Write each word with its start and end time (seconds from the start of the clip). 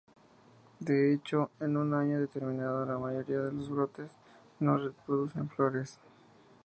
De 0.79 1.13
hecho, 1.13 1.51
en 1.59 1.77
un 1.77 1.93
año 1.93 2.19
determinado, 2.19 2.83
la 2.87 2.97
mayoría 2.97 3.39
de 3.41 3.51
los 3.51 3.69
brotes 3.69 4.09
no 4.59 4.91
producen 5.05 5.47
flores. 5.47 5.99